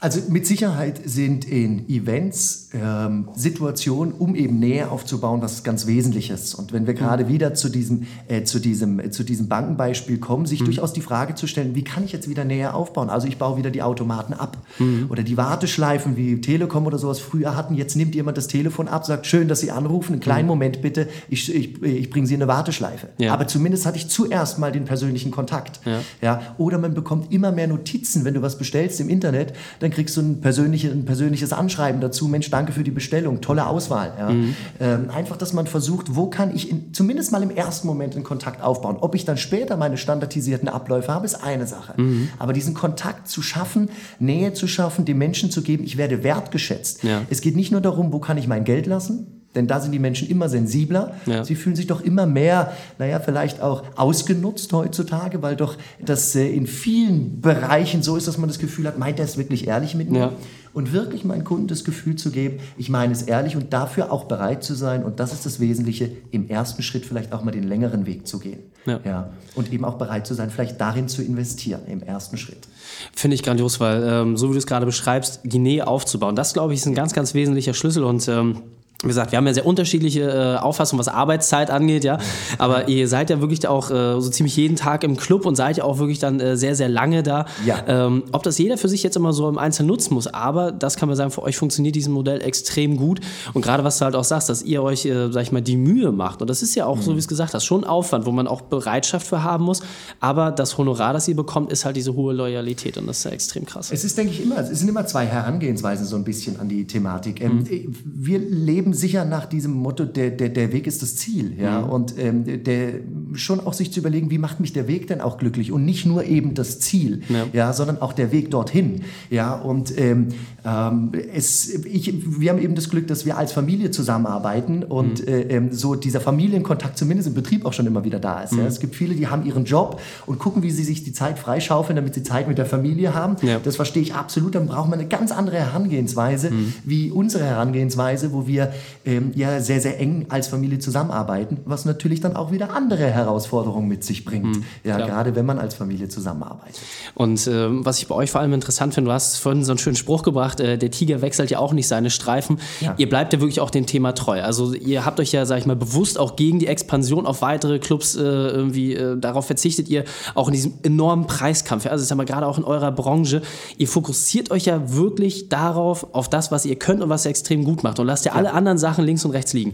Also 0.00 0.20
mit 0.28 0.46
Sicherheit 0.46 1.00
sind 1.04 1.46
in 1.46 1.88
Events 1.88 2.68
ähm, 2.74 3.28
Situationen, 3.34 4.12
um 4.12 4.34
eben 4.34 4.58
Nähe 4.58 4.90
aufzubauen, 4.90 5.40
was 5.40 5.64
ganz 5.64 5.86
Wesentliches. 5.86 6.54
Und 6.54 6.72
wenn 6.74 6.86
wir 6.86 6.92
gerade 6.92 7.24
mhm. 7.24 7.28
wieder 7.28 7.54
zu 7.54 7.70
diesem, 7.70 8.06
äh, 8.28 8.42
zu, 8.42 8.58
diesem, 8.58 9.00
äh, 9.00 9.10
zu 9.10 9.24
diesem 9.24 9.48
Bankenbeispiel 9.48 10.18
kommen, 10.18 10.44
sich 10.44 10.60
mhm. 10.60 10.66
durchaus 10.66 10.92
die 10.92 11.00
Frage 11.00 11.36
zu 11.36 11.46
stellen, 11.46 11.74
wie 11.74 11.84
kann 11.84 12.04
ich 12.04 12.12
jetzt 12.12 12.28
wieder 12.28 12.44
Nähe 12.44 12.74
aufbauen? 12.74 13.08
Also 13.08 13.26
ich 13.26 13.38
baue 13.38 13.56
wieder 13.56 13.70
die 13.70 13.82
Automaten 13.82 14.34
ab. 14.34 14.58
Mhm. 14.78 15.06
Oder 15.08 15.22
die 15.22 15.36
Warteschleifen 15.36 16.16
wie 16.16 16.40
Telekom 16.40 16.86
oder 16.86 16.98
sowas 16.98 17.20
früher 17.20 17.56
hatten. 17.56 17.74
Jetzt 17.74 17.96
nimmt 17.96 18.14
jemand 18.14 18.36
das 18.36 18.48
Telefon 18.48 18.88
ab, 18.88 19.06
sagt, 19.06 19.26
schön, 19.26 19.48
dass 19.48 19.60
Sie 19.60 19.70
anrufen, 19.70 20.12
einen 20.12 20.20
kleinen 20.20 20.42
mhm. 20.42 20.48
Moment 20.48 20.82
bitte, 20.82 21.08
ich, 21.30 21.54
ich, 21.54 21.82
ich 21.82 22.10
bringe 22.10 22.26
Sie 22.26 22.34
in 22.34 22.42
eine 22.42 22.52
Warteschleife. 22.52 23.08
Ja. 23.18 23.32
Aber 23.32 23.46
zumindest 23.46 23.86
hatte 23.86 23.96
ich 23.96 24.08
zuerst 24.08 24.58
mal 24.58 24.70
den 24.70 24.84
persönlichen 24.84 25.30
Kontakt. 25.30 25.80
Ja. 25.86 26.00
Ja? 26.20 26.42
Oder 26.58 26.78
man 26.78 26.92
bekommt 26.92 27.32
immer 27.32 27.52
mehr 27.52 27.68
Notizen, 27.68 28.24
wenn 28.24 28.34
du 28.34 28.42
was 28.42 28.58
bestellst 28.58 29.00
im 29.00 29.08
Internet, 29.08 29.54
dann 29.84 29.92
kriegst 29.92 30.16
du 30.16 30.22
ein, 30.22 30.40
persönliche, 30.40 30.90
ein 30.90 31.04
persönliches 31.04 31.52
Anschreiben 31.52 32.00
dazu, 32.00 32.26
Mensch, 32.26 32.50
danke 32.50 32.72
für 32.72 32.82
die 32.82 32.90
Bestellung, 32.90 33.40
tolle 33.42 33.66
Auswahl. 33.66 34.12
Ja. 34.18 34.30
Mhm. 34.30 34.56
Ähm, 34.80 35.10
einfach, 35.10 35.36
dass 35.36 35.52
man 35.52 35.66
versucht, 35.66 36.16
wo 36.16 36.26
kann 36.26 36.54
ich 36.54 36.70
in, 36.70 36.94
zumindest 36.94 37.32
mal 37.32 37.42
im 37.42 37.50
ersten 37.50 37.86
Moment 37.86 38.14
einen 38.14 38.24
Kontakt 38.24 38.62
aufbauen. 38.62 38.96
Ob 39.00 39.14
ich 39.14 39.24
dann 39.24 39.36
später 39.36 39.76
meine 39.76 39.98
standardisierten 39.98 40.68
Abläufe 40.68 41.12
habe, 41.12 41.26
ist 41.26 41.34
eine 41.34 41.66
Sache. 41.66 42.00
Mhm. 42.00 42.30
Aber 42.38 42.54
diesen 42.54 42.72
Kontakt 42.72 43.28
zu 43.28 43.42
schaffen, 43.42 43.90
Nähe 44.18 44.54
zu 44.54 44.66
schaffen, 44.66 45.04
den 45.04 45.18
Menschen 45.18 45.50
zu 45.50 45.62
geben, 45.62 45.84
ich 45.84 45.98
werde 45.98 46.24
wertgeschätzt. 46.24 47.04
Ja. 47.04 47.22
Es 47.28 47.42
geht 47.42 47.54
nicht 47.54 47.70
nur 47.70 47.82
darum, 47.82 48.12
wo 48.12 48.18
kann 48.18 48.38
ich 48.38 48.48
mein 48.48 48.64
Geld 48.64 48.86
lassen, 48.86 49.33
denn 49.54 49.66
da 49.66 49.80
sind 49.80 49.92
die 49.92 49.98
Menschen 49.98 50.28
immer 50.28 50.48
sensibler. 50.48 51.14
Ja. 51.26 51.44
Sie 51.44 51.54
fühlen 51.54 51.76
sich 51.76 51.86
doch 51.86 52.00
immer 52.00 52.26
mehr, 52.26 52.72
naja, 52.98 53.20
vielleicht 53.20 53.60
auch 53.60 53.82
ausgenutzt 53.96 54.72
heutzutage, 54.72 55.42
weil 55.42 55.56
doch 55.56 55.76
das 56.00 56.34
äh, 56.34 56.48
in 56.48 56.66
vielen 56.66 57.40
Bereichen 57.40 58.02
so 58.02 58.16
ist, 58.16 58.26
dass 58.26 58.38
man 58.38 58.48
das 58.48 58.58
Gefühl 58.58 58.86
hat, 58.86 58.98
meint 58.98 59.18
er 59.18 59.24
es 59.24 59.38
wirklich 59.38 59.66
ehrlich 59.66 59.94
mit 59.94 60.10
mir? 60.10 60.18
Ja. 60.18 60.32
Und 60.72 60.92
wirklich 60.92 61.24
meinen 61.24 61.44
Kunden 61.44 61.68
das 61.68 61.84
Gefühl 61.84 62.16
zu 62.16 62.32
geben, 62.32 62.58
ich 62.76 62.88
meine 62.88 63.12
es 63.12 63.22
ehrlich 63.22 63.54
und 63.54 63.72
dafür 63.72 64.10
auch 64.10 64.24
bereit 64.24 64.64
zu 64.64 64.74
sein. 64.74 65.04
Und 65.04 65.20
das 65.20 65.32
ist 65.32 65.46
das 65.46 65.60
Wesentliche, 65.60 66.10
im 66.32 66.48
ersten 66.48 66.82
Schritt 66.82 67.06
vielleicht 67.06 67.32
auch 67.32 67.44
mal 67.44 67.52
den 67.52 67.62
längeren 67.62 68.06
Weg 68.06 68.26
zu 68.26 68.40
gehen. 68.40 68.58
Ja. 68.84 68.98
ja. 69.04 69.30
Und 69.54 69.72
eben 69.72 69.84
auch 69.84 69.94
bereit 69.94 70.26
zu 70.26 70.34
sein, 70.34 70.50
vielleicht 70.50 70.80
darin 70.80 71.06
zu 71.06 71.22
investieren, 71.22 71.82
im 71.86 72.02
ersten 72.02 72.38
Schritt. 72.38 72.66
Finde 73.14 73.36
ich 73.36 73.44
grandios, 73.44 73.78
weil 73.78 74.02
ähm, 74.02 74.36
so 74.36 74.48
wie 74.48 74.52
du 74.52 74.58
es 74.58 74.66
gerade 74.66 74.84
beschreibst, 74.84 75.42
die 75.44 75.60
Nähe 75.60 75.86
aufzubauen, 75.86 76.34
das 76.34 76.54
glaube 76.54 76.74
ich 76.74 76.80
ist 76.80 76.86
ein 76.86 76.94
ganz, 76.94 77.12
ganz 77.12 77.34
wesentlicher 77.34 77.72
Schlüssel 77.72 78.02
und 78.02 78.26
ähm, 78.26 78.56
wie 79.04 79.08
gesagt, 79.08 79.32
wir 79.32 79.36
haben 79.36 79.46
ja 79.46 79.54
sehr 79.54 79.66
unterschiedliche 79.66 80.22
äh, 80.22 80.56
Auffassungen, 80.58 80.98
was 80.98 81.08
Arbeitszeit 81.08 81.70
angeht, 81.70 82.04
ja. 82.04 82.18
Aber 82.58 82.88
ihr 82.88 83.08
seid 83.08 83.30
ja 83.30 83.40
wirklich 83.40 83.66
auch 83.68 83.90
äh, 83.90 84.20
so 84.20 84.30
ziemlich 84.30 84.56
jeden 84.56 84.76
Tag 84.76 85.04
im 85.04 85.16
Club 85.16 85.46
und 85.46 85.56
seid 85.56 85.76
ja 85.76 85.84
auch 85.84 85.98
wirklich 85.98 86.18
dann 86.18 86.40
äh, 86.40 86.56
sehr, 86.56 86.74
sehr 86.74 86.88
lange 86.88 87.22
da. 87.22 87.46
Ja. 87.64 87.84
Ähm, 87.86 88.24
ob 88.32 88.42
das 88.42 88.58
jeder 88.58 88.78
für 88.78 88.88
sich 88.88 89.02
jetzt 89.02 89.16
immer 89.16 89.32
so 89.32 89.48
im 89.48 89.58
Einzelnen 89.58 89.88
nutzen 89.88 90.14
muss, 90.14 90.26
aber 90.26 90.72
das 90.72 90.96
kann 90.96 91.08
man 91.08 91.16
sagen, 91.16 91.30
für 91.30 91.42
euch 91.42 91.56
funktioniert 91.56 91.94
dieses 91.94 92.08
Modell 92.08 92.42
extrem 92.42 92.96
gut. 92.96 93.20
Und 93.52 93.62
gerade 93.62 93.84
was 93.84 93.98
du 93.98 94.04
halt 94.04 94.16
auch 94.16 94.24
sagst, 94.24 94.48
dass 94.48 94.62
ihr 94.62 94.82
euch, 94.82 95.04
äh, 95.06 95.30
sag 95.30 95.42
ich 95.42 95.52
mal, 95.52 95.62
die 95.62 95.76
Mühe 95.76 96.12
macht. 96.12 96.40
Und 96.40 96.48
das 96.48 96.62
ist 96.62 96.74
ja 96.74 96.86
auch, 96.86 96.96
mhm. 96.96 97.02
so 97.02 97.14
wie 97.14 97.18
es 97.18 97.28
gesagt 97.28 97.54
hast, 97.54 97.64
schon 97.64 97.84
Aufwand, 97.84 98.26
wo 98.26 98.32
man 98.32 98.46
auch 98.46 98.62
Bereitschaft 98.62 99.26
für 99.26 99.42
haben 99.42 99.64
muss. 99.64 99.80
Aber 100.20 100.50
das 100.50 100.78
Honorar, 100.78 101.12
das 101.12 101.28
ihr 101.28 101.36
bekommt, 101.36 101.72
ist 101.72 101.84
halt 101.84 101.96
diese 101.96 102.14
hohe 102.14 102.32
Loyalität 102.32 102.98
und 102.98 103.06
das 103.06 103.18
ist 103.18 103.24
ja 103.24 103.30
extrem 103.30 103.66
krass. 103.66 103.90
Es 103.92 104.04
ist, 104.04 104.16
denke 104.16 104.32
ich, 104.32 104.42
immer, 104.42 104.58
es 104.58 104.78
sind 104.78 104.88
immer 104.88 105.06
zwei 105.06 105.26
Herangehensweisen 105.26 106.06
so 106.06 106.16
ein 106.16 106.24
bisschen 106.24 106.58
an 106.60 106.68
die 106.68 106.86
Thematik. 106.86 107.40
Ähm, 107.40 107.58
mhm. 107.58 107.94
Wir 108.04 108.38
leben 108.38 108.93
sicher 108.94 109.24
nach 109.24 109.46
diesem 109.46 109.72
Motto, 109.72 110.04
der, 110.04 110.30
der, 110.30 110.48
der 110.48 110.72
Weg 110.72 110.86
ist 110.86 111.02
das 111.02 111.16
Ziel. 111.16 111.54
Ja? 111.58 111.82
Mhm. 111.82 111.90
Und 111.90 112.18
ähm, 112.18 112.64
der, 112.64 112.94
schon 113.34 113.60
auch 113.60 113.72
sich 113.72 113.92
zu 113.92 114.00
überlegen, 114.00 114.30
wie 114.30 114.38
macht 114.38 114.60
mich 114.60 114.72
der 114.72 114.88
Weg 114.88 115.06
denn 115.08 115.20
auch 115.20 115.38
glücklich? 115.38 115.72
Und 115.72 115.84
nicht 115.84 116.06
nur 116.06 116.24
eben 116.24 116.54
das 116.54 116.80
Ziel, 116.80 117.22
ja, 117.28 117.46
ja 117.52 117.72
sondern 117.72 118.00
auch 118.00 118.12
der 118.12 118.32
Weg 118.32 118.50
dorthin. 118.50 119.02
Ja? 119.30 119.54
Und 119.54 119.96
ähm, 119.98 120.28
ähm, 120.64 121.12
es, 121.32 121.68
ich, 121.84 122.40
wir 122.40 122.50
haben 122.50 122.60
eben 122.60 122.74
das 122.74 122.88
Glück, 122.88 123.06
dass 123.06 123.26
wir 123.26 123.36
als 123.36 123.52
Familie 123.52 123.90
zusammenarbeiten 123.90 124.82
und 124.82 125.20
mhm. 125.20 125.28
äh, 125.28 125.40
ähm, 125.42 125.72
so 125.72 125.94
dieser 125.94 126.20
Familienkontakt 126.20 126.96
zumindest 126.96 127.28
im 127.28 127.34
Betrieb 127.34 127.66
auch 127.66 127.72
schon 127.72 127.86
immer 127.86 128.04
wieder 128.04 128.18
da 128.18 128.42
ist. 128.42 128.52
Mhm. 128.52 128.60
Ja? 128.60 128.66
Es 128.66 128.80
gibt 128.80 128.94
viele, 128.94 129.14
die 129.14 129.28
haben 129.28 129.44
ihren 129.44 129.64
Job 129.64 130.00
und 130.26 130.38
gucken, 130.38 130.62
wie 130.62 130.70
sie 130.70 130.84
sich 130.84 131.04
die 131.04 131.12
Zeit 131.12 131.38
freischaufeln, 131.38 131.96
damit 131.96 132.14
sie 132.14 132.22
Zeit 132.22 132.48
mit 132.48 132.58
der 132.58 132.66
Familie 132.66 133.14
haben. 133.14 133.36
Ja. 133.42 133.58
Das 133.58 133.76
verstehe 133.76 134.02
ich 134.02 134.14
absolut. 134.14 134.54
Dann 134.54 134.66
braucht 134.66 134.88
man 134.88 134.98
eine 134.98 135.08
ganz 135.08 135.32
andere 135.32 135.56
Herangehensweise 135.56 136.50
mhm. 136.50 136.72
wie 136.84 137.10
unsere 137.10 137.44
Herangehensweise, 137.44 138.32
wo 138.32 138.46
wir 138.46 138.72
ähm, 139.04 139.32
ja 139.34 139.60
sehr, 139.60 139.80
sehr 139.80 140.00
eng 140.00 140.26
als 140.28 140.48
Familie 140.48 140.78
zusammenarbeiten, 140.78 141.58
was 141.64 141.84
natürlich 141.84 142.20
dann 142.20 142.36
auch 142.36 142.52
wieder 142.52 142.74
andere 142.74 143.04
Herausforderungen 143.10 143.88
mit 143.88 144.04
sich 144.04 144.24
bringt. 144.24 144.56
Mhm, 144.56 144.64
ja, 144.84 144.98
gerade 144.98 145.34
wenn 145.34 145.46
man 145.46 145.58
als 145.58 145.74
Familie 145.74 146.08
zusammenarbeitet. 146.08 146.80
Und 147.14 147.46
äh, 147.46 147.84
was 147.84 147.98
ich 147.98 148.08
bei 148.08 148.14
euch 148.14 148.30
vor 148.30 148.40
allem 148.40 148.52
interessant 148.52 148.94
finde, 148.94 149.08
du 149.08 149.14
hast 149.14 149.36
vorhin 149.36 149.64
so 149.64 149.72
einen 149.72 149.78
schönen 149.78 149.96
Spruch 149.96 150.22
gebracht, 150.22 150.60
äh, 150.60 150.78
der 150.78 150.90
Tiger 150.90 151.22
wechselt 151.22 151.50
ja 151.50 151.58
auch 151.58 151.72
nicht 151.72 151.88
seine 151.88 152.10
Streifen. 152.10 152.58
Ja. 152.80 152.94
Ihr 152.96 153.08
bleibt 153.08 153.32
ja 153.32 153.40
wirklich 153.40 153.60
auch 153.60 153.70
dem 153.70 153.86
Thema 153.86 154.12
treu. 154.12 154.42
Also 154.42 154.74
ihr 154.74 155.04
habt 155.04 155.20
euch 155.20 155.32
ja, 155.32 155.46
sag 155.46 155.58
ich 155.58 155.66
mal, 155.66 155.76
bewusst 155.76 156.18
auch 156.18 156.36
gegen 156.36 156.58
die 156.58 156.66
Expansion 156.66 157.26
auf 157.26 157.42
weitere 157.42 157.78
Clubs 157.78 158.16
äh, 158.16 158.20
irgendwie, 158.20 158.94
äh, 158.94 159.16
darauf 159.18 159.46
verzichtet 159.46 159.88
ihr 159.88 160.04
auch 160.34 160.48
in 160.48 160.54
diesem 160.54 160.74
enormen 160.82 161.26
Preiskampf. 161.26 161.86
Also 161.86 162.02
ich 162.02 162.08
sag 162.08 162.16
mal, 162.16 162.24
gerade 162.24 162.46
auch 162.46 162.58
in 162.58 162.64
eurer 162.64 162.92
Branche, 162.92 163.42
ihr 163.78 163.88
fokussiert 163.88 164.50
euch 164.50 164.66
ja 164.66 164.92
wirklich 164.92 165.48
darauf, 165.48 166.14
auf 166.14 166.28
das, 166.28 166.50
was 166.50 166.64
ihr 166.64 166.76
könnt 166.76 167.02
und 167.02 167.08
was 167.08 167.24
ihr 167.24 167.30
extrem 167.30 167.64
gut 167.64 167.82
macht 167.82 167.98
und 167.98 168.06
lasst 168.06 168.24
ja, 168.24 168.32
ja. 168.32 168.38
alle 168.38 168.52
anderen 168.52 168.63
Sachen 168.76 169.04
links 169.04 169.14
links 169.14 169.24
und 169.24 169.30
rechts 169.30 169.52
liegen. 169.52 169.72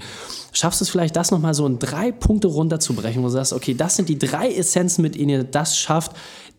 Schaffst 0.53 0.81
du 0.81 0.85
es 0.85 0.91
vielleicht, 0.91 1.17
das 1.17 1.31
nochmal 1.31 1.55
so 1.55 1.67
in 1.67 1.79
drei 1.79 2.13
Punkte 2.13 2.49
runterzubrechen, 2.49 3.23
wo 3.23 3.27
du 3.27 3.33
sagst, 3.33 3.53
okay, 3.53 3.75
das 3.75 3.97
sind 3.97 4.09
die 4.09 4.19
drei 4.19 4.53
Essenzen, 4.53 5.03
mit 5.03 5.15
denen 5.15 5.31
ihr 5.31 5.45
das 5.45 5.79
schafft, 5.79 6.13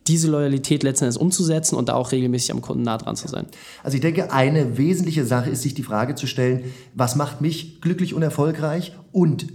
diese 0.08 0.30
Loyalität 0.30 0.82
letzten 0.82 1.06
Endes 1.06 1.18
umzusetzen 1.18 1.76
und 1.76 1.90
da 1.90 1.94
auch 1.94 2.12
regelmäßig 2.12 2.52
am 2.52 2.62
Kunden 2.62 2.82
nah 2.82 2.98
dran 2.98 3.16
zu 3.16 3.28
sein? 3.28 3.46
Also 3.84 3.96
ich 3.96 4.02
denke, 4.02 4.32
eine 4.32 4.78
wesentliche 4.78 5.26
Sache 5.26 5.52
ist, 5.52 5.62
sich 5.62 5.76
die 5.76 5.84
Frage 5.84 6.16
zu 6.16 6.26
stellen, 6.26 6.64
was 6.96 7.16
macht 7.16 7.42
mich 7.42 7.82
glücklich 7.82 8.16
und 8.16 8.24
erfolgreich 8.24 8.94
und 9.12 9.46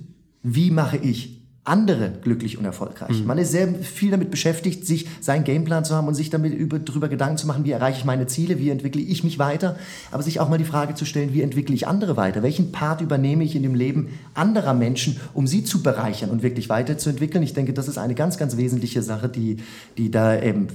wie 0.42 0.70
mache 0.70 0.98
ich 0.98 1.35
andere 1.66 2.12
glücklich 2.22 2.58
und 2.58 2.64
erfolgreich. 2.64 3.20
Mhm. 3.20 3.26
Man 3.26 3.38
ist 3.38 3.50
sehr 3.50 3.68
viel 3.74 4.10
damit 4.10 4.30
beschäftigt, 4.30 4.86
sich 4.86 5.06
seinen 5.20 5.44
Gameplan 5.44 5.84
zu 5.84 5.94
haben 5.94 6.06
und 6.06 6.14
sich 6.14 6.30
damit 6.30 6.54
über, 6.54 6.78
darüber 6.78 7.08
Gedanken 7.08 7.38
zu 7.38 7.46
machen, 7.46 7.64
wie 7.64 7.72
erreiche 7.72 7.98
ich 7.98 8.04
meine 8.04 8.26
Ziele, 8.26 8.58
wie 8.58 8.70
entwickle 8.70 9.02
ich 9.02 9.24
mich 9.24 9.38
weiter, 9.38 9.76
aber 10.12 10.22
sich 10.22 10.38
auch 10.40 10.48
mal 10.48 10.58
die 10.58 10.64
Frage 10.64 10.94
zu 10.94 11.04
stellen, 11.04 11.34
wie 11.34 11.42
entwickle 11.42 11.74
ich 11.74 11.88
andere 11.88 12.16
weiter? 12.16 12.42
Welchen 12.42 12.72
Part 12.72 13.00
übernehme 13.00 13.42
ich 13.42 13.56
in 13.56 13.62
dem 13.62 13.74
Leben 13.74 14.10
anderer 14.34 14.74
Menschen, 14.74 15.20
um 15.34 15.46
sie 15.46 15.64
zu 15.64 15.82
bereichern 15.82 16.30
und 16.30 16.42
wirklich 16.42 16.68
weiterzuentwickeln? 16.68 17.42
Ich 17.42 17.54
denke, 17.54 17.72
das 17.72 17.88
ist 17.88 17.98
eine 17.98 18.14
ganz, 18.14 18.38
ganz 18.38 18.56
wesentliche 18.56 19.02
Sache, 19.02 19.28
die, 19.28 19.56
die 19.98 20.10
da 20.10 20.34
ähm, 20.34 20.68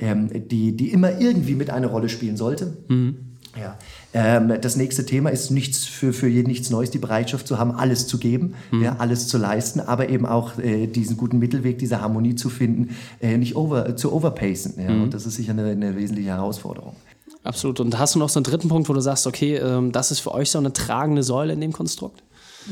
ähm, 0.00 0.30
die, 0.48 0.76
die 0.76 0.92
immer 0.92 1.20
irgendwie 1.20 1.54
mit 1.54 1.70
eine 1.70 1.88
Rolle 1.88 2.08
spielen 2.08 2.36
sollte. 2.36 2.76
Mhm. 2.88 3.27
Ja. 4.14 4.38
Ähm, 4.38 4.52
das 4.60 4.76
nächste 4.76 5.04
Thema 5.04 5.30
ist 5.30 5.50
nichts 5.50 5.86
für, 5.86 6.12
für 6.12 6.28
jeden 6.28 6.48
nichts 6.48 6.70
Neues, 6.70 6.90
die 6.90 6.98
Bereitschaft 6.98 7.46
zu 7.46 7.58
haben, 7.58 7.72
alles 7.72 8.06
zu 8.06 8.18
geben, 8.18 8.54
mhm. 8.70 8.82
ja, 8.82 8.96
alles 8.98 9.28
zu 9.28 9.38
leisten, 9.38 9.80
aber 9.80 10.08
eben 10.08 10.26
auch 10.26 10.58
äh, 10.58 10.86
diesen 10.86 11.16
guten 11.16 11.38
Mittelweg, 11.38 11.78
diese 11.78 12.00
Harmonie 12.00 12.34
zu 12.34 12.48
finden, 12.48 12.96
äh, 13.20 13.36
nicht 13.36 13.56
over, 13.56 13.96
zu 13.96 14.12
overpacen. 14.12 14.74
Ja, 14.78 14.90
mhm. 14.90 15.02
Und 15.04 15.14
das 15.14 15.26
ist 15.26 15.36
sicher 15.36 15.52
eine, 15.52 15.70
eine 15.70 15.96
wesentliche 15.96 16.30
Herausforderung. 16.30 16.94
Absolut. 17.44 17.80
Und 17.80 17.98
hast 17.98 18.14
du 18.14 18.18
noch 18.18 18.28
so 18.28 18.38
einen 18.38 18.44
dritten 18.44 18.68
Punkt, 18.68 18.88
wo 18.88 18.92
du 18.92 19.00
sagst, 19.00 19.26
okay, 19.26 19.56
ähm, 19.56 19.92
das 19.92 20.10
ist 20.10 20.20
für 20.20 20.32
euch 20.32 20.50
so 20.50 20.58
eine 20.58 20.72
tragende 20.72 21.22
Säule 21.22 21.52
in 21.52 21.60
dem 21.60 21.72
Konstrukt? 21.72 22.22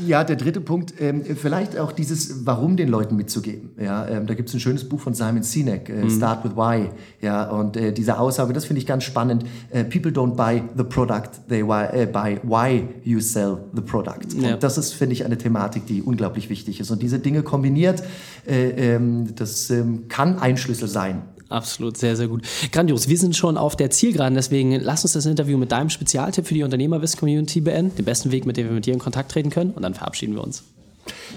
Ja, 0.05 0.23
der 0.23 0.35
dritte 0.35 0.61
Punkt, 0.61 0.93
ähm, 0.99 1.23
vielleicht 1.23 1.77
auch 1.77 1.91
dieses 1.91 2.45
Warum 2.45 2.77
den 2.77 2.89
Leuten 2.89 3.15
mitzugeben. 3.15 3.71
Ja, 3.79 4.07
ähm, 4.07 4.27
da 4.27 4.33
gibt 4.33 4.49
es 4.49 4.55
ein 4.55 4.59
schönes 4.59 4.87
Buch 4.87 4.99
von 4.99 5.13
Simon 5.13 5.43
Sinek, 5.43 5.89
äh, 5.89 6.03
mhm. 6.03 6.09
Start 6.09 6.43
with 6.43 6.55
Why. 6.55 6.89
Ja, 7.21 7.49
und 7.49 7.77
äh, 7.77 7.91
diese 7.91 8.19
Aussage, 8.19 8.53
das 8.53 8.65
finde 8.65 8.81
ich 8.81 8.87
ganz 8.87 9.03
spannend. 9.03 9.45
Äh, 9.71 9.83
People 9.83 10.11
don't 10.11 10.35
buy 10.35 10.61
the 10.77 10.83
product, 10.83 11.47
they 11.49 11.61
äh, 11.61 12.05
buy 12.05 12.39
why 12.43 12.87
you 13.03 13.19
sell 13.19 13.57
the 13.73 13.81
product. 13.81 14.33
Ja. 14.39 14.53
Und 14.53 14.63
das 14.63 14.77
ist, 14.77 14.93
finde 14.93 15.13
ich, 15.13 15.25
eine 15.25 15.37
Thematik, 15.37 15.85
die 15.87 16.01
unglaublich 16.01 16.49
wichtig 16.49 16.79
ist. 16.79 16.91
Und 16.91 17.01
diese 17.01 17.19
Dinge 17.19 17.43
kombiniert, 17.43 18.03
äh, 18.47 18.95
ähm, 18.95 19.35
das 19.35 19.69
ähm, 19.69 20.07
kann 20.09 20.39
ein 20.39 20.57
Schlüssel 20.57 20.87
sein 20.87 21.23
Absolut, 21.49 21.97
sehr, 21.97 22.15
sehr 22.15 22.27
gut. 22.27 22.43
Grandios. 22.71 23.07
Wir 23.07 23.17
sind 23.17 23.35
schon 23.35 23.57
auf 23.57 23.75
der 23.75 23.89
Zielgeraden, 23.89 24.35
deswegen 24.35 24.71
lass 24.81 25.03
uns 25.03 25.13
das 25.13 25.25
Interview 25.25 25.57
mit 25.57 25.71
deinem 25.71 25.89
Spezialtipp 25.89 26.45
für 26.45 26.53
die 26.53 26.63
Unternehmerwissen-Community 26.63 27.61
beenden. 27.61 27.95
Den 27.95 28.05
besten 28.05 28.31
Weg, 28.31 28.45
mit 28.45 28.57
dem 28.57 28.67
wir 28.67 28.73
mit 28.73 28.85
dir 28.85 28.93
in 28.93 28.99
Kontakt 28.99 29.31
treten 29.31 29.49
können. 29.49 29.71
Und 29.71 29.83
dann 29.83 29.93
verabschieden 29.93 30.35
wir 30.35 30.43
uns. 30.43 30.63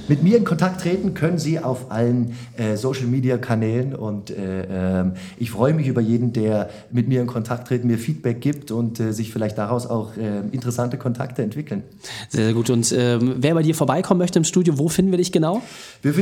Mit 0.09 0.23
mir 0.23 0.37
in 0.37 0.45
Kontakt 0.45 0.81
treten 0.81 1.15
können 1.15 1.39
Sie 1.39 1.59
auf 1.59 1.91
allen 1.91 2.35
äh, 2.57 2.77
Social-Media-Kanälen 2.77 3.95
und 3.95 4.31
äh, 4.31 5.03
äh, 5.03 5.05
ich 5.39 5.51
freue 5.51 5.75
mich 5.75 5.87
über 5.87 6.01
jeden, 6.01 6.33
der 6.33 6.71
mit 6.91 7.09
mir 7.09 7.21
in 7.21 7.27
Kontakt 7.27 7.69
tritt, 7.69 7.85
mir 7.85 7.99
Feedback 7.99 8.41
gibt 8.41 8.71
und 8.71 8.99
äh, 8.99 9.13
sich 9.13 9.33
vielleicht 9.33 9.59
daraus 9.59 9.87
auch 9.87 10.17
äh, 10.17 10.41
interessante 10.53 10.99
Kontakte 10.99 11.43
entwickeln. 11.43 11.83
Sehr, 12.29 12.47
sehr 12.47 12.55
gut. 12.55 12.71
Und 12.71 12.93
ähm, 12.97 13.37
wer 13.39 13.55
bei 13.55 13.63
dir 13.63 13.75
vorbeikommen 13.75 14.19
möchte 14.19 14.39
im 14.39 14.45
Studio, 14.45 14.79
wo 14.79 14.89
finden 14.89 15.11
wir 15.13 15.19
dich 15.19 15.33
genau? 15.33 15.63
Wir, 16.03 16.15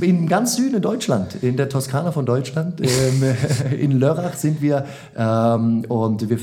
in 0.00 0.26
ganz 0.26 0.56
Süden 0.56 0.76
in 0.76 0.82
Deutschland, 0.82 1.42
in 1.42 1.56
der 1.56 1.68
Toskana 1.68 2.12
von 2.12 2.26
Deutschland. 2.26 2.80
Ähm, 2.88 3.22
in 3.78 3.92
Lörrach 3.92 4.34
sind 4.34 4.62
wir 4.62 4.86
ähm, 5.16 5.84
und 5.88 6.28
wir, 6.28 6.38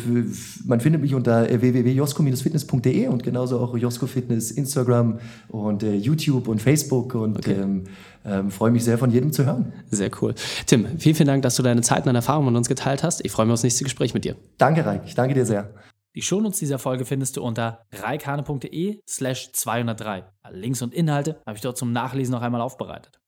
man 0.66 0.80
findet 0.80 1.02
mich 1.02 1.16
unter 1.16 1.48
www.josko-fitness.de 1.50 3.08
und 3.08 3.24
genauso 3.24 3.60
auch 3.60 3.76
Josko 3.76 4.06
Fitness, 4.06 4.52
Instagram 4.52 5.20
und 5.50 5.84
äh, 5.84 5.96
YouTube 5.96 6.48
und 6.48 6.62
Facebook 6.62 6.75
Facebook 6.76 7.16
und 7.16 7.38
okay. 7.38 7.54
ähm, 7.54 7.84
ähm, 8.26 8.52
freue 8.52 8.72
mich 8.72 8.84
sehr, 8.84 8.98
von 8.98 9.12
jedem 9.12 9.32
zu 9.32 9.46
hören. 9.46 9.74
Sehr 9.90 10.10
cool. 10.22 10.34
Tim, 10.66 11.00
vielen, 11.00 11.16
vielen 11.16 11.28
Dank, 11.28 11.44
dass 11.44 11.56
du 11.56 11.64
deine 11.64 11.82
Zeit 11.82 12.00
und 12.00 12.08
deine 12.08 12.20
Erfahrungen 12.20 12.48
mit 12.48 12.58
uns 12.58 12.68
geteilt 12.68 13.04
hast. 13.04 13.24
Ich 13.24 13.32
freue 13.32 13.46
mich 13.46 13.54
aufs 13.54 13.64
nächste 13.64 13.84
Gespräch 13.84 14.14
mit 14.14 14.26
dir. 14.26 14.36
Danke, 14.58 14.86
Reik. 14.86 15.04
Ich 15.06 15.16
danke 15.16 15.34
dir 15.34 15.46
sehr. 15.46 15.74
Die 16.16 16.22
Shownotes 16.22 16.60
dieser 16.60 16.80
Folge 16.80 17.06
findest 17.06 17.36
du 17.36 17.44
unter 17.44 17.86
reikane.de 17.92 19.02
slash 19.08 19.52
203. 19.52 20.24
Links 20.52 20.82
und 20.82 20.94
Inhalte 20.94 21.42
habe 21.46 21.58
ich 21.58 21.62
dort 21.62 21.78
zum 21.78 21.92
Nachlesen 21.92 22.32
noch 22.32 22.42
einmal 22.42 22.62
aufbereitet. 22.62 23.20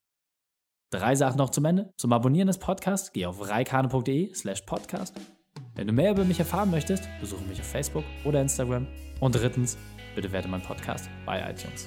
Drei 0.90 1.14
Sachen 1.14 1.36
noch 1.36 1.50
zum 1.50 1.66
Ende. 1.66 1.92
Zum 1.98 2.14
Abonnieren 2.14 2.46
des 2.46 2.58
Podcasts 2.58 3.12
geh 3.12 3.26
auf 3.26 3.46
reikane.de 3.46 4.32
slash 4.34 4.62
podcast. 4.62 5.14
Wenn 5.74 5.86
du 5.86 5.92
mehr 5.92 6.12
über 6.12 6.24
mich 6.24 6.38
erfahren 6.38 6.70
möchtest, 6.70 7.04
besuche 7.20 7.44
mich 7.44 7.60
auf 7.60 7.66
Facebook 7.66 8.04
oder 8.24 8.40
Instagram. 8.40 8.86
Und 9.20 9.34
drittens, 9.34 9.76
bitte 10.14 10.32
werte 10.32 10.48
meinen 10.48 10.62
Podcast 10.62 11.10
bei 11.26 11.40
iTunes. 11.40 11.86